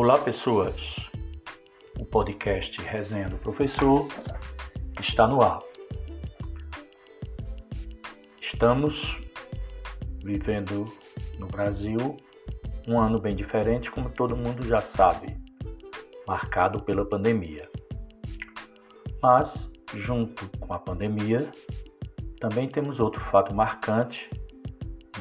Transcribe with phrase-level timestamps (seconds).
[0.00, 0.94] Olá, pessoas.
[1.98, 4.06] O podcast Resenha do Professor
[5.00, 5.58] está no ar.
[8.40, 9.18] Estamos
[10.22, 10.84] vivendo
[11.36, 12.16] no Brasil
[12.86, 15.36] um ano bem diferente, como todo mundo já sabe,
[16.28, 17.68] marcado pela pandemia.
[19.20, 19.52] Mas,
[19.94, 21.52] junto com a pandemia,
[22.38, 24.30] também temos outro fato marcante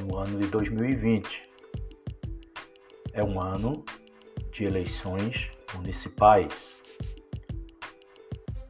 [0.01, 1.49] no ano de 2020.
[3.11, 3.76] É um ano
[4.57, 6.81] de eleições municipais,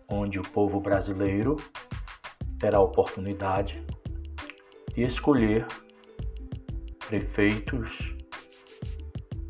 [0.09, 1.55] onde o povo brasileiro
[2.59, 3.81] terá a oportunidade
[4.93, 5.65] de escolher
[7.07, 8.13] prefeitos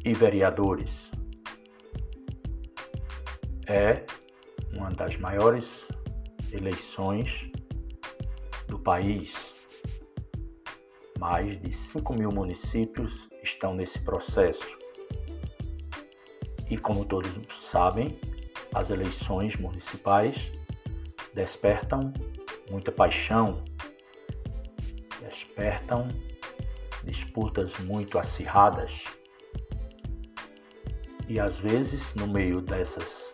[0.06, 1.10] e vereadores.
[3.66, 4.06] É
[4.76, 5.88] uma das maiores
[6.54, 7.50] eleições
[8.68, 9.34] do país.
[11.18, 14.77] Mais de 5 mil municípios estão nesse processo.
[16.70, 17.32] E como todos
[17.72, 18.20] sabem,
[18.74, 20.52] as eleições municipais
[21.34, 22.14] despertam
[22.70, 23.64] muita paixão,
[25.22, 26.08] despertam
[27.04, 28.92] disputas muito acirradas.
[31.28, 33.34] E às vezes, no meio dessas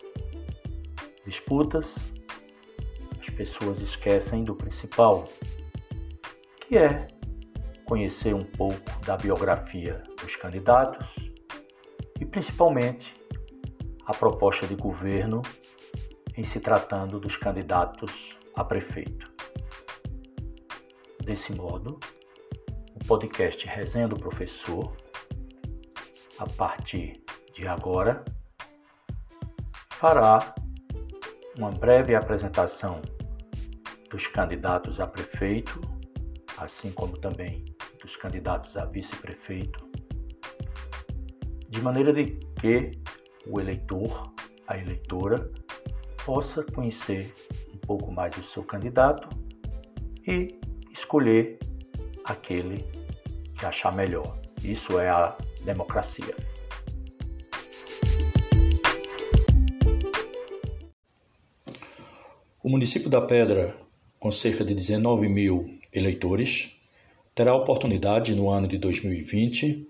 [1.25, 1.95] disputas,
[3.19, 5.27] as pessoas esquecem do principal,
[6.67, 7.07] que é
[7.85, 11.07] conhecer um pouco da biografia dos candidatos
[12.19, 13.13] e principalmente
[14.05, 15.41] a proposta de governo
[16.35, 19.31] em se tratando dos candidatos a prefeito.
[21.23, 21.99] Desse modo,
[22.93, 24.95] o podcast Resenha do Professor,
[26.37, 28.25] a partir de agora,
[29.91, 30.53] fará
[31.57, 33.01] uma breve apresentação
[34.09, 35.79] dos candidatos a prefeito,
[36.57, 37.63] assim como também
[38.01, 39.89] dos candidatos a vice-prefeito,
[41.69, 42.25] de maneira de
[42.59, 43.02] que
[43.47, 44.33] o eleitor,
[44.67, 45.51] a eleitora,
[46.25, 47.33] possa conhecer
[47.73, 49.27] um pouco mais do seu candidato
[50.27, 50.47] e
[50.91, 51.59] escolher
[52.23, 52.85] aquele
[53.57, 54.23] que achar melhor.
[54.63, 56.35] Isso é a democracia.
[62.63, 63.75] O município da Pedra,
[64.17, 66.71] com cerca de 19 mil eleitores,
[67.35, 69.85] terá a oportunidade no ano de 2020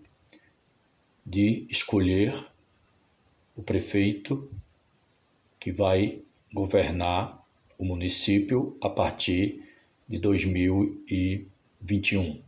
[1.23, 2.33] de escolher
[3.55, 4.51] o prefeito
[5.59, 7.41] que vai governar
[7.77, 9.63] o município a partir
[10.07, 12.41] de 2021.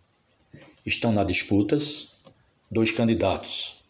[0.85, 2.15] Estão na disputas
[2.69, 3.83] dois candidatos,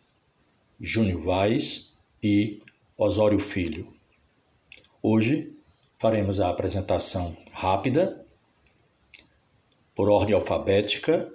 [0.80, 2.62] Júnior Vaz e
[2.98, 3.94] Osório Filho.
[5.02, 5.52] Hoje
[5.98, 8.24] faremos a apresentação rápida,
[9.94, 11.32] por ordem alfabética,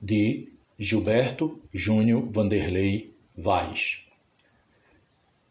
[0.00, 4.03] de Gilberto Júnior Vanderlei Vaz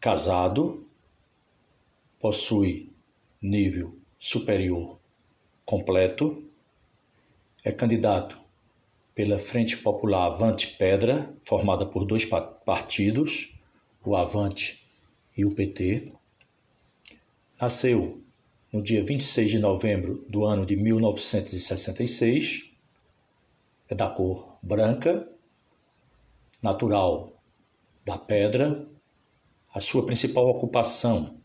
[0.04, 0.86] casado,
[2.20, 2.92] possui
[3.40, 5.00] nível superior
[5.64, 6.44] completo,
[7.64, 8.38] é candidato
[9.14, 13.54] pela Frente Popular Avante Pedra, formada por dois partidos,
[14.04, 14.78] o Avante
[15.34, 16.12] e o PT.
[17.58, 18.22] Nasceu
[18.70, 22.70] no dia 26 de novembro do ano de 1966,
[23.88, 25.26] é da cor branca,
[26.62, 27.32] natural
[28.04, 28.92] da Pedra,
[29.74, 31.36] a sua principal ocupação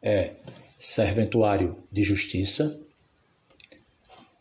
[0.00, 0.36] é
[0.78, 2.80] serventuário de justiça.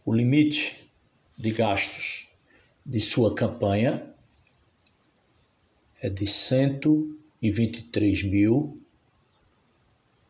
[0.06, 0.90] O limite
[1.38, 2.30] de gastos
[2.86, 4.16] de sua campanha
[6.02, 8.82] é de cento e vinte e três mil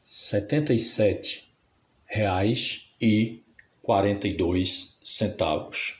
[0.04, 1.48] setenta e sete
[2.08, 3.44] reais e
[3.84, 6.00] quarenta e dois centavos.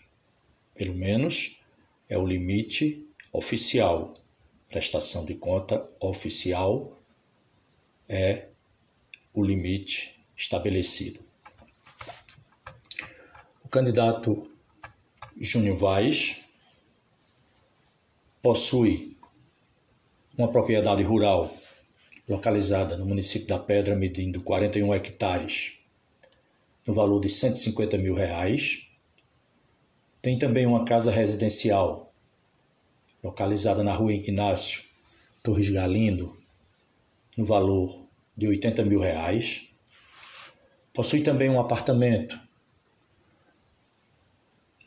[0.74, 1.60] Pelo menos
[2.10, 4.16] é o limite oficial,
[4.68, 7.00] prestação de conta oficial
[8.08, 8.48] é
[9.34, 11.20] o limite estabelecido.
[13.64, 14.52] O candidato
[15.40, 16.42] Júnior Vaz
[18.42, 19.18] possui
[20.38, 21.56] uma propriedade rural
[22.28, 25.74] localizada no município da Pedra, medindo 41 hectares,
[26.86, 28.88] no valor de 150 mil reais.
[30.22, 32.14] Tem também uma casa residencial
[33.24, 34.84] localizada na rua Ignácio
[35.42, 36.38] Torres Galindo,
[37.38, 38.03] no valor
[38.36, 39.70] de 80 mil reais.
[40.94, 42.40] Possui também um apartamento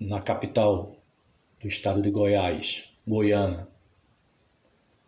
[0.00, 0.96] na capital
[1.60, 3.68] do estado de Goiás, Goiânia,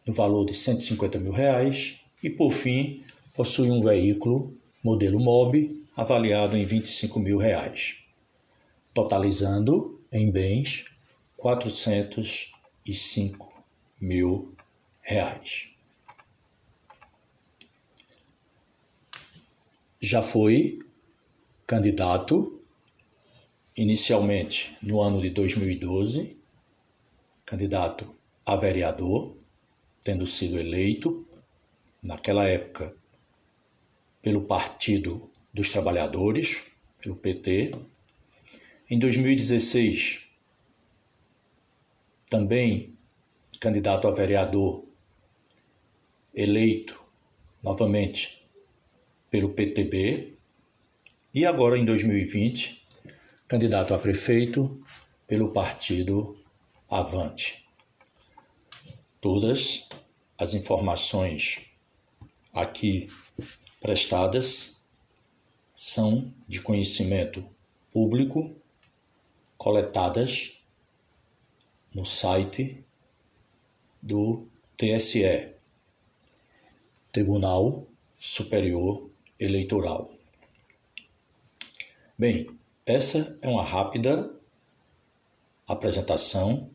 [0.07, 1.99] no valor de 150 mil reais.
[2.23, 3.03] E, por fim,
[3.35, 7.99] possui um veículo modelo MOB avaliado em 25 mil reais,
[8.95, 10.85] totalizando em bens
[11.37, 13.53] 405
[14.01, 14.55] mil
[15.01, 15.78] reais.
[20.01, 20.79] Já foi
[21.67, 22.63] candidato
[23.77, 26.37] inicialmente no ano de 2012,
[27.45, 28.15] candidato
[28.47, 29.37] a vereador,
[30.03, 31.27] tendo sido eleito
[32.03, 32.95] naquela época
[34.23, 36.67] pelo Partido dos Trabalhadores,
[37.01, 37.73] pelo PT.
[38.89, 40.23] Em 2016,
[42.31, 42.97] também
[43.61, 44.85] candidato a vereador,
[46.35, 47.03] eleito
[47.63, 48.38] novamente
[49.31, 50.37] pelo PTB.
[51.35, 52.83] E agora, em 2020,
[53.47, 54.83] candidato a prefeito
[55.27, 56.39] pelo partido
[56.91, 57.69] Avante.
[59.21, 59.87] Todas
[60.39, 61.67] as informações
[62.53, 63.09] aqui
[63.81, 64.81] prestadas
[65.77, 67.45] são de conhecimento
[67.93, 68.57] público,
[69.57, 70.59] coletadas
[71.95, 72.85] no site
[74.03, 74.47] do
[74.77, 75.53] TSE,
[77.13, 77.87] Tribunal
[78.19, 80.13] Superior Eleitoral.
[82.19, 84.37] Bem, essa é uma rápida
[85.65, 86.75] apresentação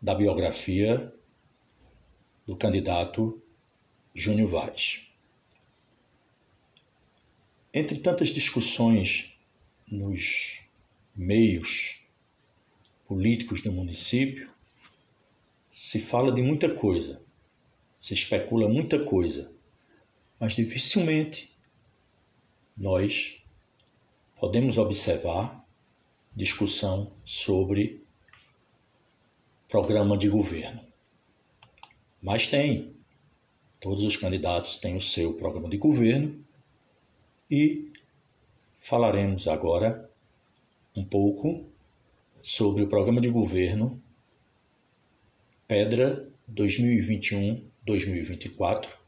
[0.00, 1.12] da biografia
[2.46, 3.42] do candidato
[4.14, 5.06] Júnior Vaz.
[7.74, 9.36] Entre tantas discussões
[9.90, 10.62] nos
[11.16, 11.98] meios
[13.06, 14.48] políticos do município,
[15.72, 17.20] se fala de muita coisa,
[17.96, 19.50] se especula muita coisa,
[20.40, 21.54] mas dificilmente
[22.76, 23.40] nós
[24.40, 25.64] podemos observar
[26.34, 28.02] discussão sobre
[29.68, 30.80] programa de governo.
[32.22, 32.96] Mas tem.
[33.80, 36.42] Todos os candidatos têm o seu programa de governo
[37.50, 37.90] e
[38.78, 40.08] falaremos agora
[40.94, 41.68] um pouco
[42.42, 44.02] sobre o programa de governo
[45.66, 48.99] Pedra 2021-2024,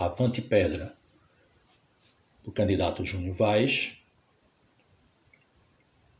[0.00, 0.96] Avante Pedra,
[2.42, 3.98] do candidato Júnior Vaz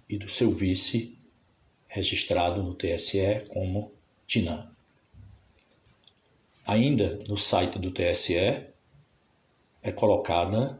[0.06, 1.18] e do seu vice,
[1.88, 3.90] registrado no TSE como
[4.26, 4.70] Tinan.
[6.66, 10.78] Ainda no site do TSE é colocada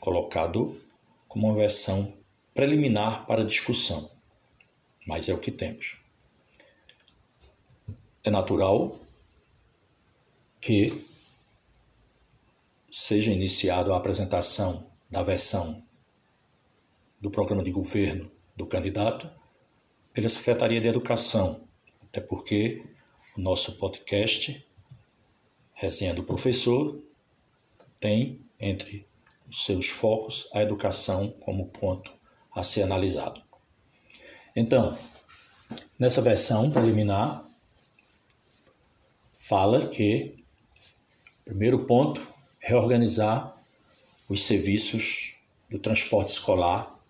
[0.00, 0.82] colocado
[1.28, 2.12] como uma versão
[2.52, 4.10] preliminar para discussão,
[5.06, 5.98] mas é o que temos.
[8.24, 8.98] É natural
[10.60, 11.08] que
[12.90, 15.82] seja iniciada a apresentação da versão
[17.20, 19.30] do programa de governo do candidato
[20.12, 21.68] pela Secretaria de Educação,
[22.02, 22.84] até porque
[23.36, 24.66] o nosso podcast
[25.74, 27.00] Resenha do Professor
[27.98, 29.06] tem entre
[29.48, 32.12] os seus focos a educação como ponto
[32.54, 33.42] a ser analisado.
[34.54, 34.98] Então,
[35.98, 37.44] nessa versão preliminar,
[39.38, 40.44] fala que,
[41.44, 42.26] primeiro ponto,
[42.60, 43.56] reorganizar
[44.28, 45.34] os serviços
[45.68, 47.00] do transporte escolar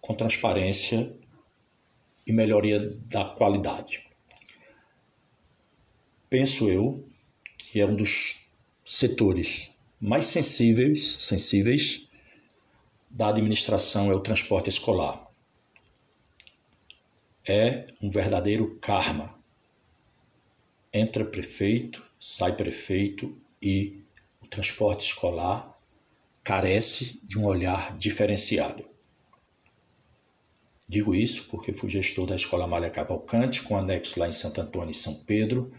[0.00, 1.14] com transparência
[2.26, 4.04] e melhoria da qualidade.
[6.28, 7.08] Penso eu
[7.56, 8.40] que é um dos
[8.84, 9.70] setores
[10.00, 12.08] mais sensíveis, sensíveis
[13.08, 15.30] da administração é o transporte escolar.
[17.46, 19.38] É um verdadeiro karma.
[20.92, 24.01] Entra prefeito, sai prefeito e
[24.42, 25.78] o transporte escolar
[26.42, 28.84] carece de um olhar diferenciado.
[30.88, 34.90] Digo isso porque fui gestor da Escola Malha Cavalcante, com anexo lá em Santo Antônio
[34.90, 35.72] e São Pedro,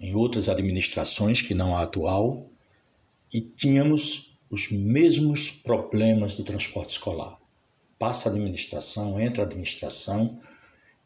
[0.00, 2.48] em outras administrações que não a atual,
[3.32, 7.36] e tínhamos os mesmos problemas do transporte escolar.
[7.98, 10.38] Passa a administração, entra a administração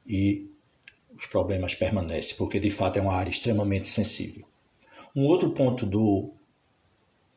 [0.07, 0.50] e
[1.14, 4.47] os problemas permanecem, porque de fato é uma área extremamente sensível.
[5.16, 6.32] Um outro ponto do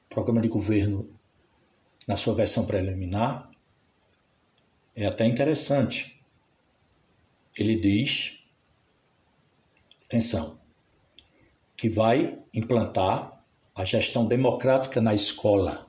[0.09, 1.09] programa de governo,
[2.07, 3.49] na sua versão preliminar,
[4.95, 6.21] é até interessante.
[7.57, 8.39] Ele diz:
[10.05, 10.59] atenção,
[11.77, 13.41] que vai implantar
[13.73, 15.87] a gestão democrática na escola,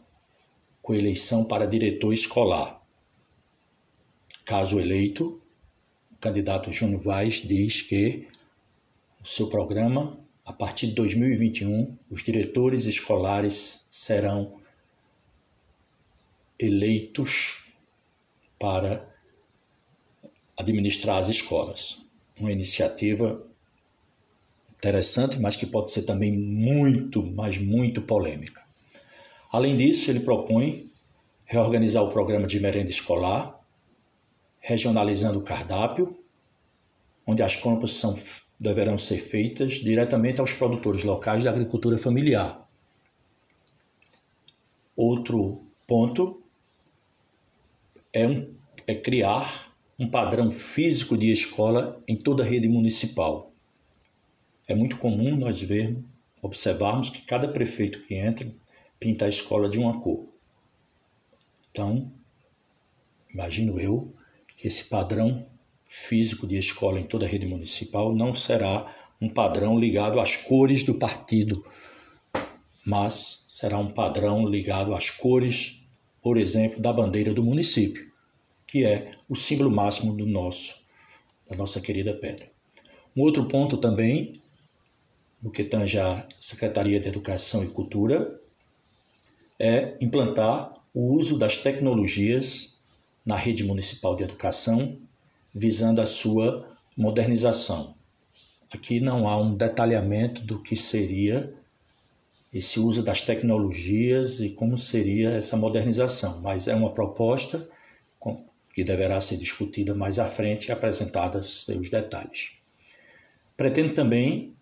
[0.81, 2.81] com eleição para diretor escolar.
[4.45, 5.43] Caso eleito,
[6.11, 8.29] o candidato Júnior Vaz diz que
[9.23, 14.61] o seu programa, a partir de 2021, os diretores escolares serão
[16.59, 17.65] eleitos
[18.59, 19.09] para
[20.57, 22.05] administrar as escolas.
[22.39, 23.47] Uma iniciativa
[24.71, 28.65] interessante, mas que pode ser também muito, mas muito polêmica.
[29.51, 30.91] Além disso, ele propõe
[31.45, 33.61] reorganizar o programa de merenda escolar,
[34.59, 36.19] regionalizando o cardápio,
[37.27, 38.17] onde as compras são,
[38.63, 42.65] deverão ser feitas diretamente aos produtores locais da agricultura familiar.
[44.95, 46.41] Outro ponto
[48.13, 48.55] é, um,
[48.87, 53.53] é criar um padrão físico de escola em toda a rede municipal.
[54.69, 56.05] É muito comum nós vermos,
[56.41, 58.49] observarmos que cada prefeito que entra
[59.01, 60.29] pinta a escola de uma cor.
[61.71, 62.13] Então,
[63.29, 64.13] imagino eu
[64.47, 65.51] que esse padrão
[65.93, 70.83] físico de escola em toda a rede municipal não será um padrão ligado às cores
[70.83, 71.65] do partido,
[72.85, 75.85] mas será um padrão ligado às cores,
[76.23, 78.11] por exemplo, da bandeira do município,
[78.67, 80.83] que é o símbolo máximo do nosso,
[81.49, 82.51] da nossa querida pedra.
[83.15, 84.41] Um outro ponto também,
[85.43, 88.41] no que tange a Secretaria de Educação e Cultura,
[89.59, 92.79] é implantar o uso das tecnologias
[93.25, 94.99] na rede municipal de educação,
[95.55, 97.95] visando a sua modernização.
[98.73, 101.53] Aqui não há um detalhamento do que seria
[102.53, 107.69] esse uso das tecnologias e como seria essa modernização, mas é uma proposta
[108.75, 112.53] que deverá ser discutida mais à frente e apresentada seus detalhes.
[113.57, 114.55] Pretendo também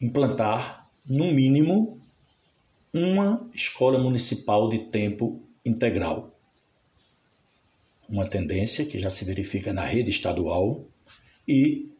[0.00, 1.98] implantar, no mínimo,
[2.92, 6.37] uma escola municipal de tempo integral.
[8.08, 10.86] Uma tendência que já se verifica na rede estadual
[11.46, 11.90] e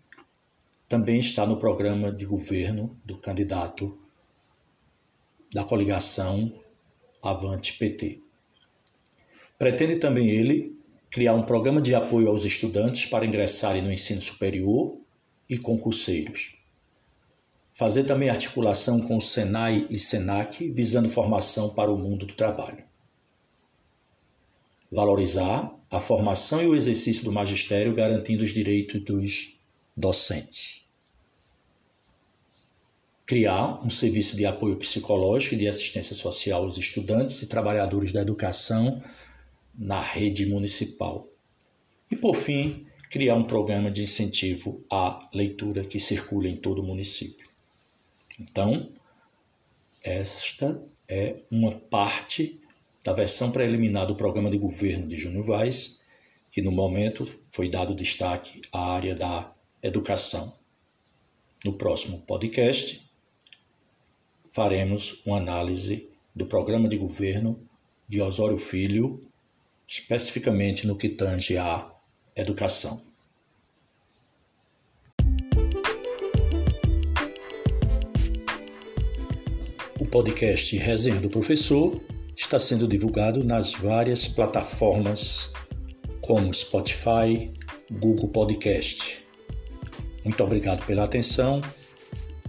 [0.89, 3.97] também está no programa de governo do candidato
[5.53, 6.53] da coligação
[7.23, 8.21] Avante PT.
[9.59, 10.79] Pretende também ele
[11.11, 14.97] criar um programa de apoio aos estudantes para ingressarem no ensino superior
[15.49, 16.55] e concurseiros.
[17.73, 22.88] Fazer também articulação com o Senai e Senac, visando formação para o mundo do trabalho.
[24.91, 29.59] Valorizar a formação e o exercício do magistério, garantindo os direitos dos
[29.97, 30.87] docente.
[33.27, 38.23] Criar um serviço de apoio psicológico e de assistência social aos estudantes e trabalhadores da
[38.23, 39.03] educação
[39.75, 41.29] na rede municipal.
[42.11, 46.87] E, por fim, criar um programa de incentivo à leitura que circula em todo o
[46.87, 47.47] município.
[48.41, 48.91] Então,
[50.03, 52.61] esta é uma parte
[53.09, 55.99] da versão preliminar do programa de governo de Júnior Vaz,
[56.51, 59.51] que no momento foi dado destaque à área da
[59.83, 60.55] educação.
[61.65, 63.03] No próximo podcast,
[64.53, 67.59] faremos uma análise do programa de governo
[68.07, 69.19] de Osório Filho,
[69.87, 71.91] especificamente no que tange à
[72.37, 73.03] educação.
[79.99, 81.99] O podcast Resenha do Professor
[82.39, 85.51] está sendo divulgado nas várias plataformas
[86.21, 87.53] como Spotify,
[87.91, 89.27] Google Podcast.
[90.25, 91.61] Muito obrigado pela atenção.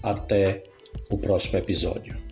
[0.03, 0.63] Até
[1.10, 2.28] o próximo episódio.